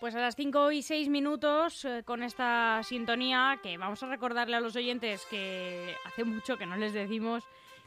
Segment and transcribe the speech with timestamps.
[0.00, 4.56] Pues a las 5 y 6 minutos, eh, con esta sintonía, que vamos a recordarle
[4.56, 7.44] a los oyentes que hace mucho que no les decimos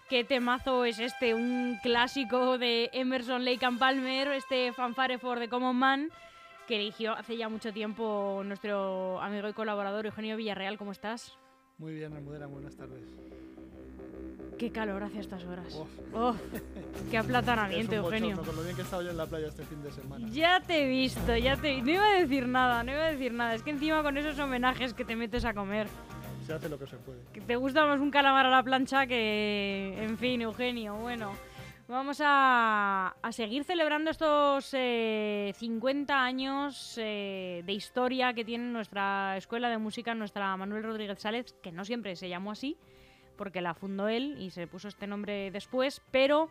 [0.10, 5.50] qué temazo es este, un clásico de Emerson Lake and Palmer, este fanfare for the
[5.50, 6.10] Common Man,
[6.68, 10.77] que eligió hace ya mucho tiempo nuestro amigo y colaborador Eugenio Villarreal.
[10.77, 11.36] ¿Cómo estás?
[11.80, 13.09] Muy bien, Almudena, buenas tardes.
[14.64, 15.73] Qué calor hace estas horas.
[15.76, 15.90] Uf.
[16.13, 16.34] Oh,
[17.12, 18.38] qué aplatanamiento, Es un Eugenio.
[18.41, 20.26] con lo bien que he estado yo en la playa este fin de semana.
[20.31, 23.34] Ya te he visto, ya te No iba a decir nada, no iba a decir
[23.34, 23.55] nada.
[23.55, 25.88] Es que encima con esos homenajes que te metes a comer,
[26.48, 27.20] Se hace lo que se puede.
[27.34, 29.98] que te gusta más un calamar a la plancha que...
[30.02, 31.34] En fin, Eugenio, bueno.
[31.90, 39.35] Vamos a, a seguir celebrando estos eh, 50 años eh, de historia que tiene nuestra
[39.35, 42.77] escuela de música, nuestra Manuel Rodríguez Sález, que no siempre se llamó así,
[43.34, 46.50] porque la fundó él y se puso este nombre después, pero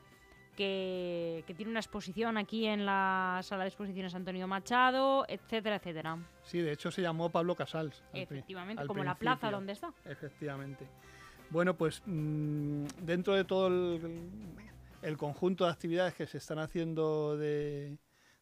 [0.56, 6.18] que, que tiene una exposición aquí en la sala de exposiciones Antonio Machado, etcétera, etcétera.
[6.42, 8.02] Sí, de hecho se llamó Pablo Casals.
[8.12, 9.92] al Efectivamente, al como la plaza donde está.
[10.04, 10.86] Efectivamente.
[11.50, 14.30] Bueno, pues mm, dentro de todo el,
[15.02, 17.98] el conjunto de actividades que se están haciendo de,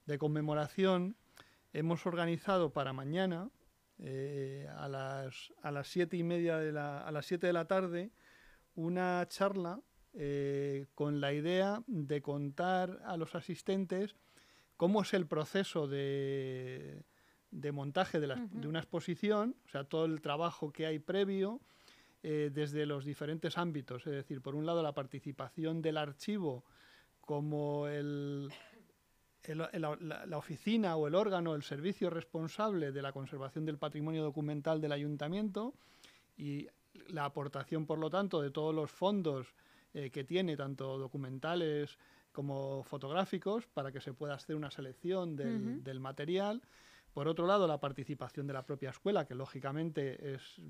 [0.07, 1.17] de conmemoración,
[1.73, 3.49] hemos organizado para mañana,
[4.03, 7.67] eh, a las a las siete y media de la, a las 7 de la
[7.67, 8.11] tarde,
[8.81, 9.81] una charla
[10.15, 14.17] eh, con la idea de contar a los asistentes
[14.77, 17.03] cómo es el proceso de,
[17.51, 18.61] de montaje de, la- Ujú.
[18.61, 21.61] de una exposición, o sea, todo el trabajo que hay previo
[22.23, 26.65] eh, desde los diferentes ámbitos, es decir, por un lado la participación del archivo
[27.21, 28.51] como el,
[29.45, 33.79] el- el- la, la oficina o el órgano, el servicio responsable de la conservación del
[33.79, 35.75] patrimonio documental del ayuntamiento
[36.37, 36.67] y
[37.09, 39.55] la aportación, por lo tanto, de todos los fondos
[39.95, 41.99] eh, que tiene, tanto documentales
[42.33, 46.63] como fotográficos, para que se pueda hacer una selección del, material.
[47.13, 50.61] Por otro lado, la participación de la propia escuela, que lógicamente es,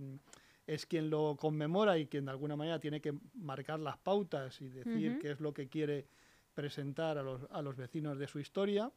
[0.66, 4.68] es quien lo conmemora y quien de alguna manera tiene que marcar las pautas y
[4.68, 6.06] decir qué es lo que quiere
[6.54, 8.90] presentar a los, a los vecinos de su historia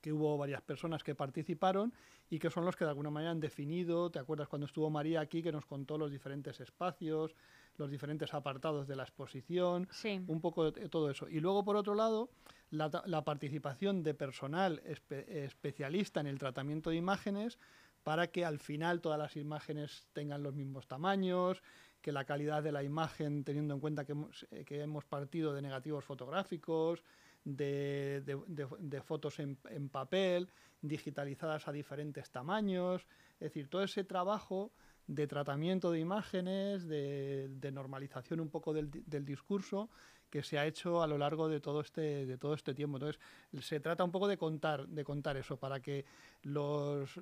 [0.00, 1.92] que hubo varias personas que participaron
[2.28, 5.20] y que son los que de alguna manera han definido, ¿te acuerdas cuando estuvo María
[5.20, 7.34] aquí que nos contó los diferentes espacios,
[7.76, 10.22] los diferentes apartados de la exposición, Sí.
[10.26, 11.28] un poco de todo eso.
[11.28, 12.30] Y luego, por otro lado,
[12.70, 12.90] la,
[13.24, 17.58] participación de personal espe- especialista en el tratamiento de imágenes
[18.02, 21.62] para que al final todas las imágenes tengan los mismos tamaños,
[22.00, 25.52] que la calidad de la imagen, teniendo en cuenta que hemos, eh, que hemos partido
[25.52, 27.02] de negativos fotográficos,
[27.44, 29.56] de, fotos en,
[29.88, 30.48] papel,
[30.82, 34.72] digitalizadas a diferentes tamaños, es decir, todo ese trabajo
[35.06, 39.90] de tratamiento de imágenes, de, normalización un poco del, di- del discurso
[40.30, 42.98] que se ha hecho a lo largo de todo este de todo este tiempo.
[42.98, 43.20] Entonces,
[43.60, 46.04] se trata un poco de contar de contar eso para que
[46.42, 47.18] los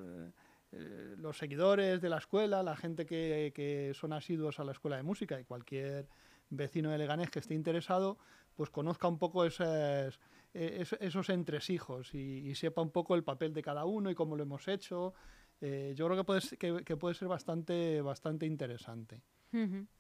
[0.73, 4.99] eh, los seguidores de la escuela, la gente que, que son asiduos a la escuela
[4.99, 6.07] de música y cualquier
[6.51, 8.19] vecino de Leganés que esté interesado,
[8.59, 10.19] pues conozca un poco esas,
[10.53, 14.35] es- esos entresijos y, y sepa un poco el papel de cada uno y cómo
[14.35, 15.15] lo hemos hecho.
[15.61, 19.23] Eh, yo creo que puede, ser- que, que puede ser bastante, bastante interesante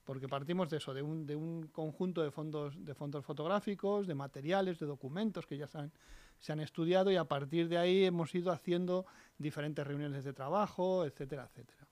[0.05, 4.15] porque partimos de eso, de un, de un conjunto de fondos, de fondos fotográficos, de
[4.17, 5.93] materiales, de documentos que ya se han,
[6.41, 9.07] se han estudiado y a partir de ahí hemos ido haciendo
[9.39, 11.87] diferentes reuniones de trabajo, etcétera, etcétera.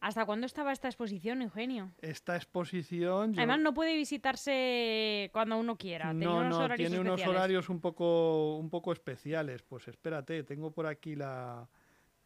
[0.00, 1.90] ¿Hasta cuándo estaba esta exposición, Eugenio?
[2.00, 3.34] Esta exposición...
[3.34, 6.14] yo- Además, no puede visitarse cuando uno quiera.
[6.14, 9.62] No, unos no, horarios tiene unos horarios un poco, un poco especiales.
[9.62, 11.68] Pues espérate, tengo por aquí la...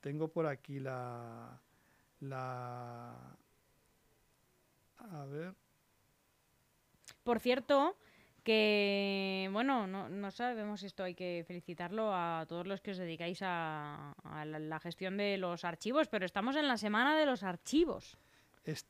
[0.01, 1.61] Tengo por aquí la...
[2.21, 3.13] La...
[4.99, 5.55] A ver...
[7.25, 7.97] Por cierto,
[8.45, 12.99] que, bueno, no, no sabemos si esto hay que felicitarlo a todos los que os
[12.99, 17.27] dedicáis a, a la, la gestión de los archivos, pero estamos en la semana de
[17.27, 18.17] los archivos.
[18.65, 18.87] est-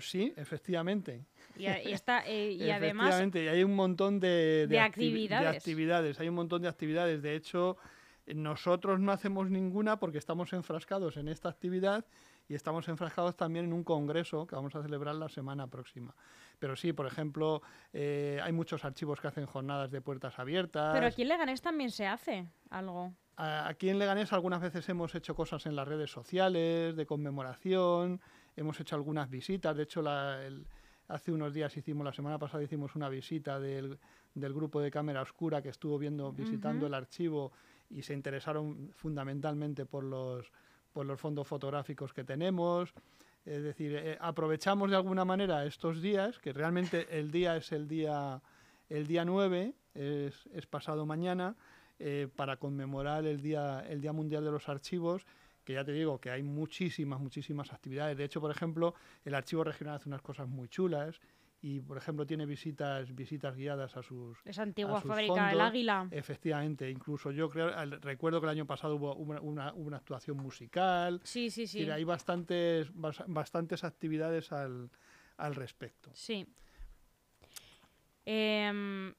[0.00, 1.26] Sí, efectivamente.
[1.58, 5.50] Y, a- y está, eh, y además, Efectivamente, y hay un montón de, de actividades.
[5.52, 7.20] de actividades, Hay un montón de actividades.
[7.20, 7.76] De hecho,
[8.26, 12.06] nosotros no hacemos ninguna porque estamos enfrascados en esta actividad
[12.48, 16.14] y estamos enfrascados también en un congreso que vamos a celebrar la semana próxima.
[16.58, 17.62] Pero sí, por ejemplo,
[17.92, 20.92] eh, hay muchos archivos que hacen jornadas de puertas abiertas.
[20.94, 23.12] pero aquí en Leganés también se hace algo.
[23.36, 28.20] Aquí en Leganés algunas veces hemos hecho cosas en las redes sociales, de conmemoración,
[28.56, 30.66] hemos hecho algunas visitas, de hecho la- el-
[31.08, 33.98] hace unos días hicimos, la semana pasada hicimos una visita del,
[34.34, 37.52] del grupo de Cámara Oscura que estuvo viendo, visitando el archivo
[37.90, 40.50] y se interesaron fundamentalmente por los,
[40.94, 42.94] por los fondos fotográficos que tenemos.
[43.44, 47.86] Es decir, eh, aprovechamos de alguna manera estos días, que realmente el día es el
[47.86, 48.40] día,
[48.88, 51.54] el día 9, es, es pasado mañana,
[51.98, 55.26] eh, para conmemorar el día, el día Mundial de los Archivos
[55.64, 58.18] que ya te digo que hay muchísimas, muchísimas actividades.
[58.18, 58.94] De hecho, por ejemplo,
[59.24, 61.18] el Archivo Regional hace unas cosas muy chulas
[61.66, 65.56] y, por ejemplo, tiene visitas visitas guiadas a sus Esa antigua a sus fábrica, el
[65.56, 65.70] fondos.
[65.70, 66.08] Águila.
[66.10, 67.70] Efectivamente, incluso yo creo,
[68.02, 71.22] recuerdo que el año pasado hubo una, una- una actuación musical.
[71.24, 71.78] Sí, sí, Es sí.
[71.78, 74.90] decir, hay bastantes, bas- bastantes actividades al,
[75.38, 76.10] al respecto.
[76.12, 76.46] Sí.
[78.26, 79.14] Em,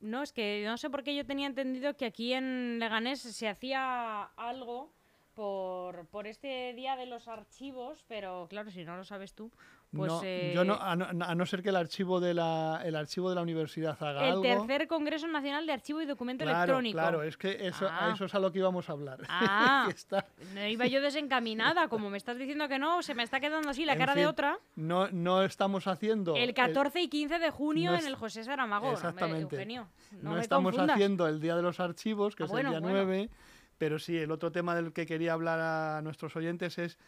[0.00, 3.48] no, es que no sé por qué yo tenía entendido que aquí en Leganés se
[3.48, 4.92] hacía algo
[5.34, 9.50] por, por este día de los archivos, pero claro, si no lo sabes tú,
[9.96, 10.10] pues...
[10.12, 12.94] no, eh, yo no, a, no, a no ser que el archivo de la, el
[12.94, 14.42] archivo de la universidad haga el algo.
[14.42, 16.94] tercer Congreso Nacional de Archivo y Documento claro, Electrónico.
[16.98, 18.12] claro, es que eso, a Ah.
[18.14, 19.18] eso es a lo que íbamos a hablar.
[19.28, 19.88] Ah.
[19.90, 23.68] Está- No iba yo desencaminada, como me estás diciendo que no, se me está quedando
[23.70, 24.58] así la En cara de otra.
[24.76, 26.36] no, no estamos haciendo.
[26.36, 28.92] El 14 y 15 de junio en el José Saramago.
[28.92, 29.56] Exactamente.
[29.56, 30.94] Eugenio, no, no me estamos confundas.
[30.94, 33.04] haciendo el Día de los Archivos, que Ah, es bueno, el día bueno.
[33.04, 33.30] 9,
[33.78, 36.98] pero sí, el otro tema del que quería hablar a nuestros oyentes es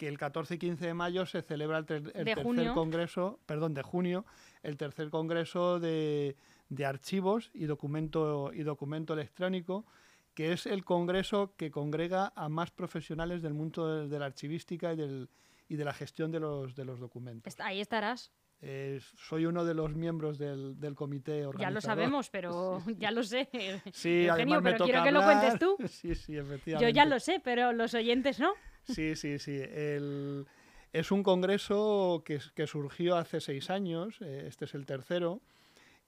[0.00, 2.72] que el 14 y 15 de mayo se celebra el, ter- el tercer junio.
[2.72, 4.24] congreso, perdón, de junio,
[4.62, 6.36] el tercer congreso de,
[6.70, 9.84] de archivos y documento, y documento electrónico,
[10.32, 14.94] que es el congreso que congrega a más profesionales del mundo de, de la archivística
[14.94, 15.28] y, del,
[15.68, 17.54] y de la gestión de los, de los documentos.
[17.60, 18.32] Ahí estarás.
[18.62, 21.60] Eh, soy uno de los miembros del, del comité organizador.
[21.60, 23.50] Ya lo sabemos, pero ya lo sé.
[23.92, 25.76] Sí, Eugenio, además me pero toca quiero que lo cuentes tú.
[25.88, 26.92] Sí, sí, Yo efectivamente.
[26.94, 28.52] ya lo sé, pero los oyentes no.
[28.84, 29.60] Sí, sí, sí.
[29.60, 30.46] El-
[30.92, 35.40] Es un congreso que, que surgió hace seis años, eh, este es el tercero,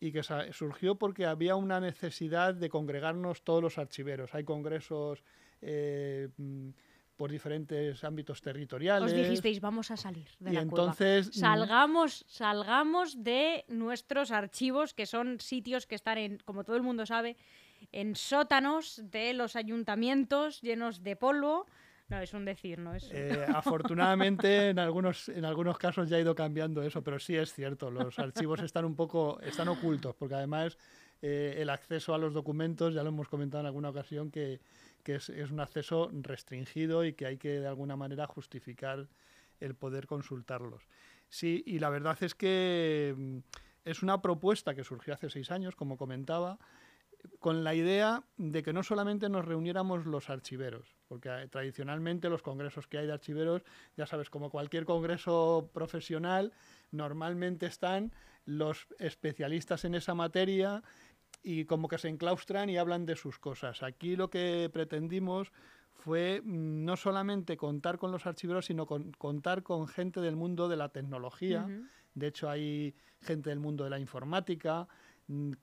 [0.00, 4.34] y que surgió porque había una necesidad de congregarnos todos los archiveros.
[4.34, 5.22] Hay congresos
[5.60, 6.70] eh, mm,
[7.16, 9.12] por diferentes ámbitos territoriales.
[9.12, 11.54] Os dijisteis, vamos a salir de y la entonces cueva.
[11.54, 17.06] Salgamos, salgamos de nuestros archivos, que son sitios que están en, como todo el mundo
[17.06, 17.36] sabe,
[17.92, 21.66] en sótanos de los ayuntamientos llenos de polvo.
[22.12, 23.10] No, es un decir, no es.
[23.10, 27.54] Eh, afortunadamente, en algunos, en algunos casos ya ha ido cambiando eso, pero sí es
[27.54, 30.76] cierto, los archivos están un poco, están ocultos, porque además
[31.22, 34.60] eh, el acceso a los documentos, ya lo hemos comentado en alguna ocasión, que,
[35.02, 39.08] que es, es un acceso restringido y que hay que de alguna manera justificar
[39.60, 40.82] el poder consultarlos.
[41.30, 43.38] Sí, y la verdad es que mm,
[43.86, 46.58] es una propuesta que surgió hace seis años, como comentaba,
[47.38, 52.42] con la idea de que no solamente nos reuniéramos los archiveros, porque eh, tradicionalmente los
[52.42, 53.62] congresos que hay de archiveros,
[53.96, 56.52] ya sabes, como cualquier congreso profesional,
[56.90, 58.12] normalmente están
[58.44, 60.82] los especialistas en esa materia
[61.42, 63.82] y como que se enclaustran y hablan de sus cosas.
[63.82, 65.52] Aquí lo que pretendimos
[65.94, 70.68] fue mm, no solamente contar con los archiveros, sino con- contar con gente del mundo
[70.68, 71.66] de la tecnología.
[72.14, 74.86] De hecho, hay gente del mundo de la informática,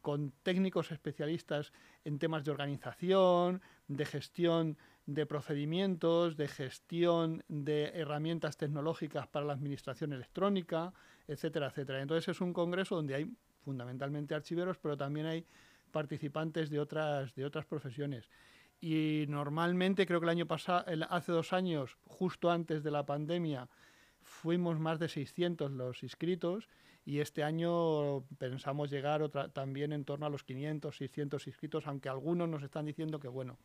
[0.02, 1.74] con técnicos especialistas
[2.06, 9.54] en temas de organización, de gestión de procedimientos, de gestión de herramientas tecnológicas para la
[9.54, 10.94] administración electrónica,
[11.28, 12.02] etcétera, etcétera.
[12.02, 13.32] Entonces es un congreso donde hay
[13.64, 15.46] fundamentalmente archiveros, pero también hay
[15.92, 18.30] participantes de otras, de otras profesiones.
[18.82, 23.68] Y normalmente, creo que el año pasado, hace dos años, justo antes de la pandemia,
[24.22, 26.70] fuimos más de 600 los inscritos
[27.10, 32.08] y este año pensamos llegar otra, también en torno a los 500, 600 inscritos, aunque
[32.08, 33.58] algunos nos están diciendo que bueno,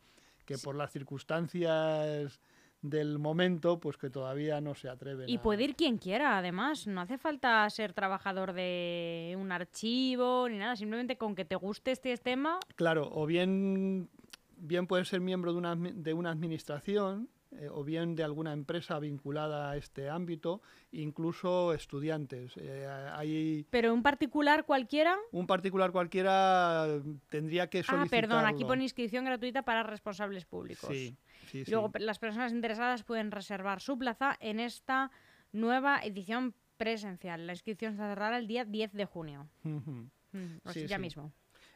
[0.45, 2.39] que por las circunstancias
[2.81, 5.29] del momento, pues que todavía no se atreven.
[5.29, 6.87] Y a- puede ir quien quiera, además.
[6.87, 10.75] No hace falta ser trabajador de un archivo ni nada.
[10.75, 12.59] Simplemente con que te guste este tema.
[12.75, 14.09] Claro, o bien,
[14.57, 18.99] bien puedes ser miembro de una, de una administración, eh, o bien de alguna empresa
[18.99, 22.53] vinculada a este ámbito, incluso estudiantes.
[22.57, 25.15] Eh, hay Pero un particular cualquiera.
[25.31, 26.87] un particular cualquiera
[27.29, 28.09] tendría que Ah, solicitarlo.
[28.29, 30.89] perdón, aquí pone inscripción gratuita para responsables públicos.
[30.89, 31.15] Sí,
[31.47, 31.71] sí, Y sí.
[31.71, 35.11] Luego, las personas interesadas pueden reservar su plaza en esta
[35.51, 37.47] nueva edición presencial.
[37.47, 39.47] La inscripción se cerrará el día 10 de junio.
[39.63, 41.31] Mm, o Sí, ya mismo.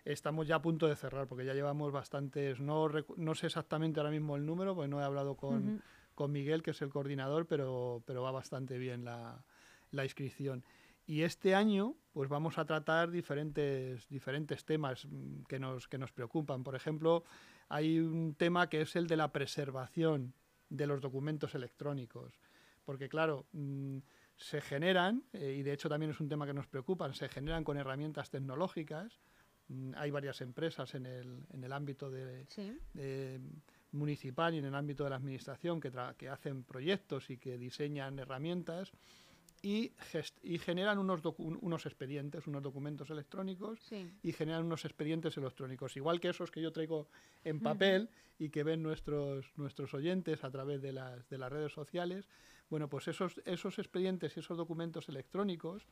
[0.05, 4.11] Estamos ya a punto de cerrar porque ya llevamos bastantes, no, no sé exactamente ahora
[4.11, 5.81] mismo el número, porque no he hablado con, Ujú.
[6.15, 9.43] con Miguel, que es el coordinador, pero, pero va bastante bien la,
[9.91, 10.63] la inscripción.
[11.05, 16.11] Y este año, pues vamos a tratar diferentes, diferentes temas mm, que nos, que nos
[16.11, 16.63] preocupan.
[16.63, 17.23] Por ejemplo,
[17.67, 20.35] hay un tema que es el de la preservación
[20.69, 22.39] de los documentos electrónicos.
[22.85, 23.97] Porque, claro, mm,
[24.35, 27.63] se generan, eh, y de hecho también es un tema que nos preocupa, se generan
[27.63, 29.19] con herramientas tecnológicas.
[29.69, 32.73] Mm, Hay varias empresas en el, en el ámbito de, Sí.
[33.91, 37.57] municipal y en el ámbito de la administración que, tra- que hacen proyectos y que
[37.57, 38.91] diseñan herramientas
[39.61, 39.91] y,
[40.43, 43.79] y generan unos, unos expedientes, unos documentos electrónicos
[44.23, 47.07] y generan unos expedientes electrónicos, igual que esos que yo traigo
[47.43, 51.73] en papel y que ven nuestros, nuestros oyentes a través de las, de las redes
[51.73, 52.27] sociales.
[52.69, 55.87] Bueno, pues esos, esos expedientes y esos documentos electrónicos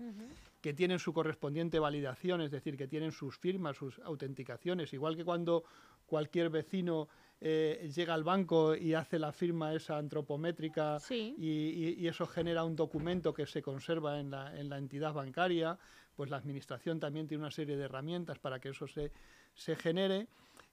[0.61, 5.25] que tienen su correspondiente validación, es decir, que tienen sus firmas, sus autenticaciones, igual que
[5.25, 5.63] cuando
[6.05, 7.07] cualquier vecino
[7.41, 13.33] eh, llega al banco y hace la firma esa antropométrica y, eso genera un documento
[13.33, 15.77] que se conserva en la, en la, entidad bancaria,
[16.15, 19.11] pues la administración también tiene una serie de herramientas para que eso se,
[19.53, 20.27] se genere.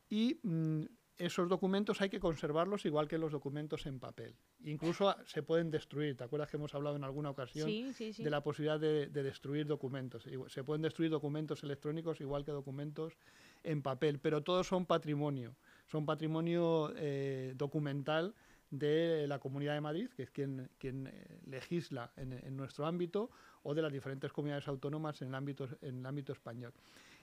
[0.08, 0.84] Y mm,
[1.16, 4.34] esos documentos hay que conservarlos igual que los documentos en papel.
[4.64, 6.16] Incluso se pueden destruir.
[6.16, 10.28] ¿Te acuerdas que hemos hablado en alguna ocasión de la posibilidad de, de, destruir documentos?
[10.48, 13.14] Se pueden destruir documentos electrónicos igual que documentos
[13.62, 15.56] en papel, pero todos son patrimonio
[15.86, 18.34] son patrimonio eh, documental
[18.70, 23.30] de la Comunidad de Madrid, que es quien, quien eh, legisla en, nuestro ámbito,
[23.62, 26.72] o de las diferentes comunidades autónomas en el ámbito, en el ámbito español.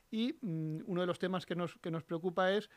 [0.10, 2.70] Y mm, uno de los temas que nos, que nos preocupa es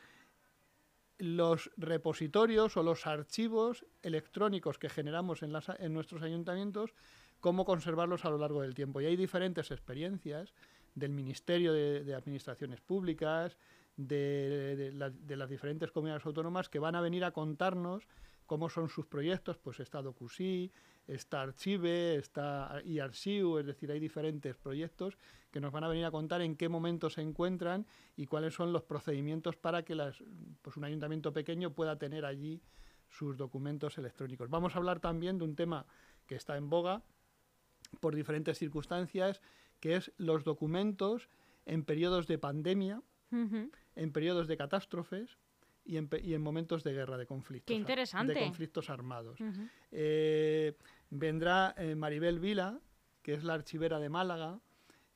[1.18, 6.94] los repositorios o los archivos electrónicos que generamos en, las, en nuestros ayuntamientos,
[7.40, 9.00] cómo conservarlos a lo largo del tiempo.
[9.00, 10.52] Y hay diferentes experiencias
[10.94, 13.56] del Ministerio de Administraciones Públicas,
[13.96, 14.92] de,
[15.36, 18.06] las diferentes comunidades autónomas que van a venir a contarnos
[18.46, 20.70] cómo son sus proyectos, pues está DocuSí,
[21.06, 25.18] está Archive, está eArchive, es decir, hay diferentes proyectos
[25.50, 27.86] que nos van a venir a contar en qué momento se encuentran
[28.16, 30.22] y cuáles son los procedimientos para que las,
[30.62, 32.60] pues un ayuntamiento pequeño pueda tener allí
[33.08, 34.50] sus documentos electrónicos.
[34.50, 35.86] Vamos a hablar también de un tema
[36.26, 37.02] que está en boga
[38.00, 39.40] por diferentes circunstancias,
[39.80, 41.28] que es los documentos
[41.66, 43.02] en periodos de pandemia,
[43.96, 45.38] en periodos de catástrofes
[45.84, 47.74] y en, momentos de guerra, de conflictos.
[48.34, 49.38] De conflictos armados.
[49.92, 50.76] Eh,
[51.10, 52.80] vendrá eh, Maribel Vila,
[53.22, 54.60] que es la archivera de Málaga,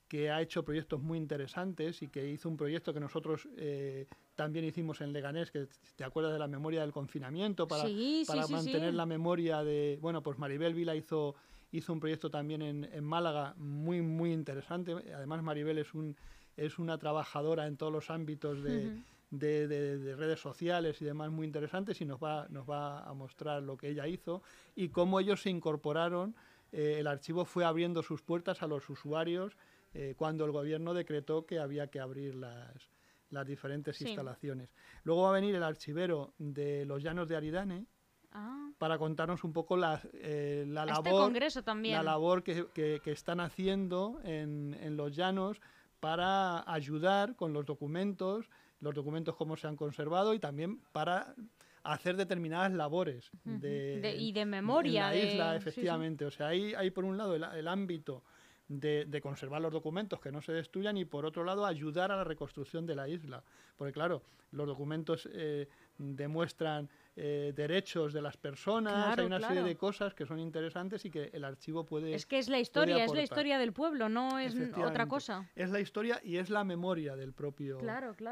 [0.07, 4.65] que ha hecho proyectos muy interesantes y que hizo un proyecto que nosotros eh, también
[4.65, 7.83] hicimos en Leganés, que te acuerdas de la memoria del confinamiento, para,
[8.27, 9.97] para mantener la memoria de...
[10.01, 11.35] Bueno, pues Maribel Vila hizo,
[11.71, 14.93] hizo un proyecto también en, Málaga muy, muy interesante.
[15.13, 16.15] Además, Maribel es un
[16.57, 22.05] es una trabajadora en todos los ámbitos de, redes sociales y demás muy interesantes y
[22.05, 24.41] nos va, nos va a mostrar lo que ella hizo
[24.75, 26.35] y cómo ellos se incorporaron.
[26.71, 29.57] Eh, el archivo fue abriendo sus puertas a los usuarios
[29.93, 32.91] eh, cuando el gobierno decretó que había que abrir las,
[33.29, 34.69] las diferentes instalaciones.
[35.03, 37.85] Luego va a venir el archivero de los Llanos de Aridane,
[38.31, 38.69] ah.
[38.77, 41.95] para contarnos un poco la, eh, la este labor, congreso también.
[41.95, 45.59] La labor que, que, que están haciendo en, en, los llanos
[45.99, 48.49] para ayudar con los documentos,
[48.81, 51.35] los documentos cómo se han conservado y también para
[51.83, 55.13] hacer determinadas labores de, y de memoria.
[55.13, 56.25] En la isla, efectivamente.
[56.25, 58.23] O sea, hay, hay por un lado el, ámbito
[58.67, 62.17] de, de, conservar los documentos que no se destruyan y por otro lado ayudar a
[62.17, 63.43] la reconstrucción de la isla.
[63.77, 64.21] Porque claro,
[64.51, 65.67] los documentos eh,
[65.97, 71.11] demuestran eh, derechos de las personas, hay una serie de cosas que son interesantes y
[71.11, 72.13] que el archivo puede.
[72.13, 75.49] Es que es la historia, es la historia del pueblo, no es otra cosa.
[75.55, 77.79] Es la historia y es la memoria del propio,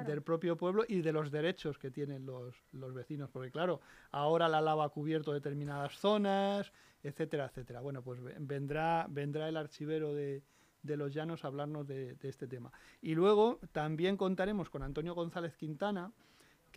[0.06, 3.82] del propio pueblo y de los derechos que tienen los, los vecinos, porque claro,
[4.12, 6.72] ahora la lava ha cubierto determinadas zonas,
[7.04, 7.82] etcétera, etcétera.
[7.82, 10.44] Bueno, pues vendrá, vendrá el archivero de,
[10.82, 12.72] de los llanos a hablarnos de, de este tema.
[13.02, 16.12] Y luego también contaremos con Antonio González Quintana,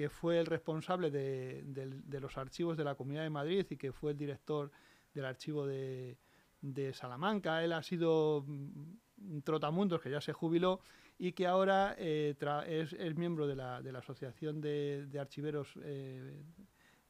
[0.00, 4.12] que fue el responsable de, los archivos de la Comunidad de Madrid y que fue
[4.12, 4.71] el director
[5.12, 6.16] del archivo de,
[6.95, 7.62] Salamanca.
[7.62, 10.80] Él ha sido un mm, trotamundos que ya se jubiló
[11.19, 12.35] y que ahora eh,
[12.66, 16.45] es, miembro de la, Asociación de, Archiveros eh,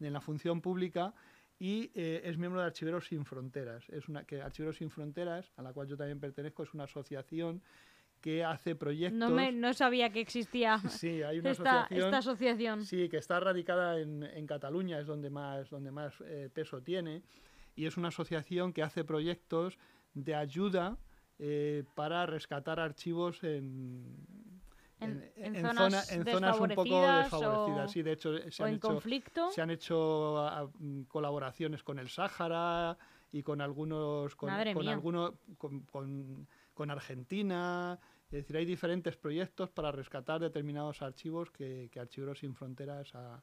[0.01, 1.15] en la Función Pública
[1.61, 3.89] y eh, es miembro de Archiveros Sin Fronteras.
[3.91, 7.63] Es una, que Archiveros Sin Fronteras, a la cual yo también pertenezco, es una asociación
[8.21, 9.19] que hace proyectos.
[9.19, 13.17] No, me, no sabía que existía sí, hay una esta, asociación, esta, asociación, Sí, que
[13.17, 17.23] está radicada en, en Cataluña, es donde más, donde más eh, peso tiene,
[17.75, 19.79] y es una asociación que hace proyectos
[20.15, 20.99] de ayuda
[21.39, 24.05] eh, para rescatar archivos en,
[25.01, 27.91] en, en, zonas, en zonas un poco desfavorecidas.
[27.91, 29.01] sí, de hecho, se han, hecho,
[29.51, 32.99] se han hecho mm, colaboraciones con el Sáhara
[33.33, 36.47] y con algunos con, con algunos con con
[36.89, 37.99] Argentina.
[38.27, 43.43] Es decir, hay diferentes proyectos para rescatar determinados archivos que, que Archiveros Sin Fronteras ha,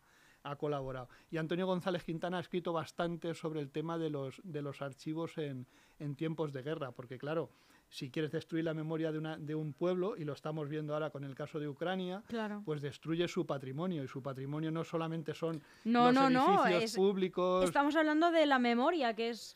[0.57, 1.09] colaborado.
[1.29, 5.37] Y Antonio González Quintana ha escrito bastante sobre el tema de los, de los archivos
[5.37, 5.67] en,
[5.99, 7.49] en tiempos de guerra, porque claro,
[7.89, 11.09] si quieres destruir la memoria de, una, de un pueblo, y lo estamos viendo ahora
[11.09, 12.23] con el caso de Ucrania,
[12.65, 14.03] pues destruye su patrimonio.
[14.03, 17.63] Y su patrimonio no solamente son no, los no, edificios públicos.
[17.63, 19.53] Estamos hablando de la memoria, que es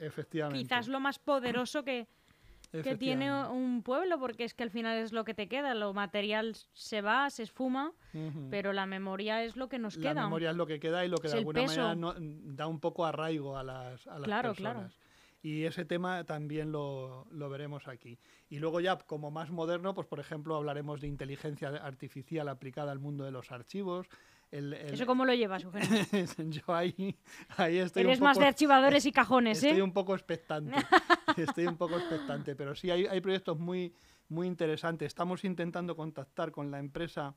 [0.54, 2.08] quizás lo más poderoso que,
[2.72, 5.94] que tiene un pueblo, porque es que al final es lo que te queda, lo
[5.94, 7.94] material se va, se esfuma,
[8.50, 10.14] pero la memoria es lo que nos queda.
[10.14, 13.06] La memoria es lo que queda y lo que de alguna manera da un poco
[13.06, 14.90] arraigo a las, a las claro, Claro.
[15.44, 18.20] Y ese tema también lo, lo, veremos aquí.
[18.48, 23.00] Y luego ya como más moderno, pues por ejemplo hablaremos de inteligencia artificial aplicada al
[23.00, 24.08] mundo de los archivos,
[24.52, 25.88] ¿Eso cómo lo llevas, Eugenio?
[26.50, 27.18] Yo ahí,
[27.56, 29.70] ahí estoy Eres más de archivadores y cajones, ¿eh?
[29.70, 30.76] Estoy un poco expectante.
[31.38, 33.94] estoy un poco expectante, pero sí hay, hay proyectos muy,
[34.28, 35.08] muy interesantes.
[35.08, 37.34] Estamos intentando contactar con la empresa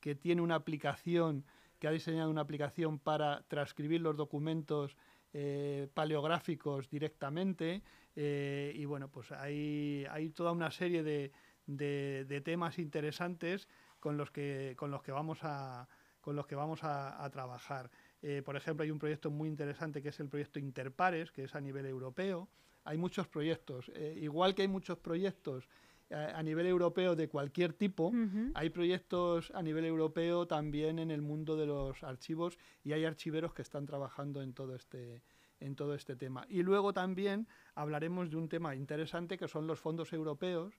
[0.00, 1.44] que tiene una aplicación,
[1.78, 4.96] que ha diseñado una aplicación para transcribir los documentos
[5.32, 7.82] eh, paleográficos directamente.
[8.16, 11.30] Eh, y bueno, pues hay, hay toda una serie de,
[11.66, 13.68] de, de, temas interesantes
[14.00, 15.86] con los que, con los que vamos a,
[16.28, 17.90] con los que vamos a, trabajar.
[18.20, 21.54] Eh, por ejemplo, hay un proyecto muy interesante que es el proyecto Interpares, que es
[21.54, 22.50] a nivel europeo.
[22.84, 25.70] Hay muchos proyectos, eh, igual que hay muchos proyectos
[26.10, 28.12] eh, a nivel europeo de cualquier tipo,
[28.52, 33.54] hay proyectos a nivel europeo también en el mundo de los archivos y hay archiveros
[33.54, 35.22] que están trabajando en todo este
[35.60, 36.44] en todo este tema.
[36.50, 40.74] Y luego también hablaremos de un tema interesante que son los fondos europeos,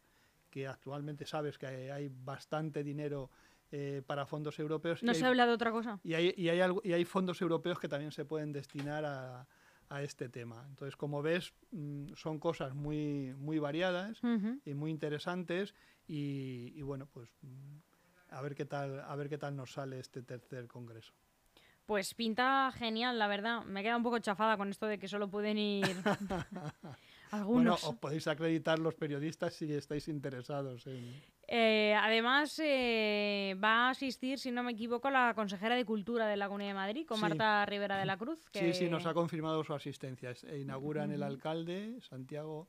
[0.51, 3.31] que actualmente sabes que hay bastante dinero
[3.71, 5.03] eh, para fondos europeos.
[5.03, 5.99] No se habla de otra cosa.
[6.03, 9.47] Y hay, y, hay y hay fondos europeos que también se pueden destinar a,
[9.89, 10.65] a este tema.
[10.69, 14.21] Entonces, como ves, mm, son cosas muy, muy variadas
[14.65, 15.73] y muy interesantes
[16.07, 17.77] y, y, bueno, pues mm,
[18.31, 21.13] a ver qué tal, a ver qué tal nos sale este tercer congreso.
[21.85, 23.63] Pues pinta genial, la verdad.
[23.65, 25.87] Me queda un poco chafada con esto de que solo pueden ir
[27.31, 27.81] algunos.
[27.81, 31.19] Bueno, os podéis acreditar los periodistas si estáis interesados en...
[31.51, 36.37] Eh, además, eh, va a asistir, si no me equivoco, la consejera de Cultura de
[36.37, 38.39] la Comunidad de Madrid, con Marta Rivera de la Cruz.
[38.53, 40.31] Sí, sí, nos ha confirmado su asistencia.
[40.55, 42.67] Inauguran el alcalde, Santiago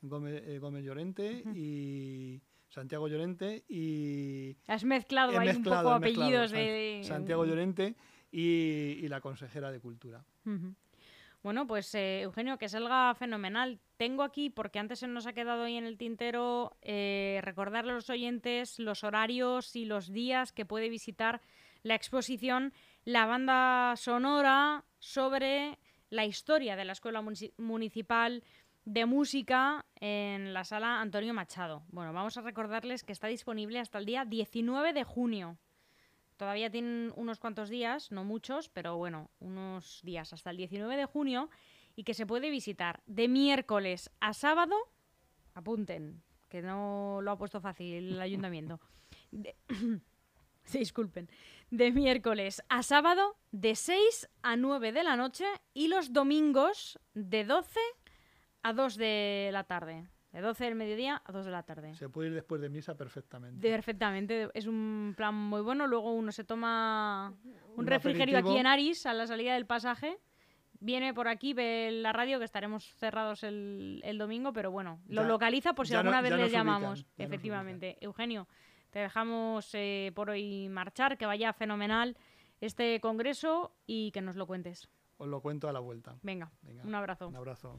[0.00, 4.56] Gómez, eh, Llorente, y Santiago Llorente y...
[4.66, 7.02] Has mezclado ahí un poco apellidos de...
[7.04, 7.94] Santiago Llorente
[8.32, 10.24] y, la consejera de Cultura.
[11.46, 13.78] Bueno, pues eh, Eugenio, que salga fenomenal.
[13.98, 17.94] Tengo aquí, porque antes se nos ha quedado ahí en el tintero, eh, recordarle a
[17.94, 21.40] los oyentes los horarios y los días que puede visitar
[21.84, 22.72] la exposición
[23.04, 25.78] La banda sonora sobre
[26.10, 27.22] la historia de la Escuela
[27.58, 28.42] Municipal
[28.84, 31.84] de Música en la sala Antonio Machado.
[31.90, 35.58] Bueno, vamos a recordarles que está disponible hasta el día 19 de junio.
[36.36, 41.06] Todavía tienen unos cuantos días, no muchos, pero bueno, unos días hasta el 19 de
[41.06, 41.48] junio
[41.94, 44.76] y que se puede visitar de miércoles a sábado.
[45.54, 48.80] Apunten, que no lo ha puesto fácil el ayuntamiento.
[50.64, 51.30] se disculpen.
[51.70, 57.44] De miércoles a sábado de 6 a 9 de la noche y los domingos de
[57.44, 57.80] 12
[58.62, 60.06] a 2 de la tarde.
[60.32, 61.94] De 12 del mediodía a 2 de la tarde.
[61.94, 63.68] Se puede ir después de misa perfectamente.
[63.70, 65.86] perfectamente, es un plan muy bueno.
[65.86, 67.34] Luego uno se toma
[67.76, 70.18] un, refrigerio aquí en Aris a la salida del pasaje.
[70.78, 75.74] Viene por aquí, ve la radio, que estaremos cerrados el, domingo, pero bueno, lo localiza
[75.74, 77.06] por si alguna vez le llamamos.
[77.16, 77.96] efectivamente.
[78.00, 78.46] Eugenio,
[78.90, 82.16] te dejamos eh, por hoy marchar, que vaya fenomenal
[82.60, 84.88] este congreso y que nos lo cuentes.
[85.18, 86.16] Os lo cuento a la vuelta.
[86.22, 86.50] Venga.
[86.84, 87.28] un abrazo.
[87.28, 87.78] Un abrazo.